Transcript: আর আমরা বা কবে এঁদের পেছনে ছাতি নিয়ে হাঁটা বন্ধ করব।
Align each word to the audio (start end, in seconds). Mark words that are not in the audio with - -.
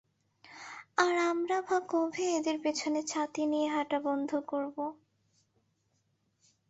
আর 0.97 1.15
আমরা 1.31 1.57
বা 1.61 1.77
কবে 1.89 2.25
এঁদের 2.37 2.57
পেছনে 2.63 2.99
ছাতি 3.03 3.43
নিয়ে 3.45 3.67
হাঁটা 3.69 3.97
বন্ধ 3.99 4.29
করব। 4.47 4.77